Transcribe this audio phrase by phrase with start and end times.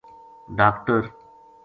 [0.57, 1.03] ڈاکٹر